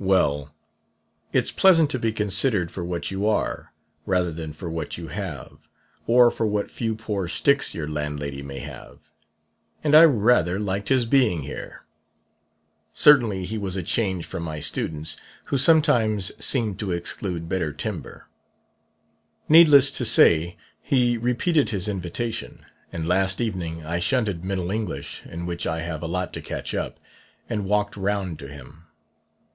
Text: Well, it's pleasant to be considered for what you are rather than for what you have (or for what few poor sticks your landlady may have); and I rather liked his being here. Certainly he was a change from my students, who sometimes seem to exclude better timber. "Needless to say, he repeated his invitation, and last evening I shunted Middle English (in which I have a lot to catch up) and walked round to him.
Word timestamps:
Well, 0.00 0.54
it's 1.34 1.52
pleasant 1.52 1.90
to 1.90 1.98
be 1.98 2.10
considered 2.10 2.70
for 2.70 2.82
what 2.82 3.10
you 3.10 3.26
are 3.26 3.72
rather 4.06 4.32
than 4.32 4.54
for 4.54 4.70
what 4.70 4.96
you 4.96 5.08
have 5.08 5.68
(or 6.06 6.30
for 6.30 6.46
what 6.46 6.70
few 6.70 6.94
poor 6.96 7.28
sticks 7.28 7.74
your 7.74 7.86
landlady 7.86 8.40
may 8.40 8.60
have); 8.60 9.00
and 9.84 9.94
I 9.94 10.04
rather 10.06 10.58
liked 10.58 10.88
his 10.88 11.04
being 11.04 11.42
here. 11.42 11.84
Certainly 12.94 13.44
he 13.44 13.58
was 13.58 13.76
a 13.76 13.82
change 13.82 14.24
from 14.24 14.44
my 14.44 14.60
students, 14.60 15.18
who 15.48 15.58
sometimes 15.58 16.32
seem 16.42 16.76
to 16.76 16.92
exclude 16.92 17.46
better 17.46 17.70
timber. 17.74 18.28
"Needless 19.46 19.90
to 19.90 20.06
say, 20.06 20.56
he 20.80 21.18
repeated 21.18 21.68
his 21.68 21.86
invitation, 21.86 22.64
and 22.94 23.06
last 23.06 23.42
evening 23.42 23.84
I 23.84 23.98
shunted 24.00 24.42
Middle 24.42 24.70
English 24.70 25.22
(in 25.26 25.44
which 25.44 25.66
I 25.66 25.82
have 25.82 26.02
a 26.02 26.06
lot 26.08 26.32
to 26.32 26.40
catch 26.40 26.74
up) 26.74 26.98
and 27.46 27.66
walked 27.66 27.94
round 27.98 28.38
to 28.38 28.48
him. 28.48 28.86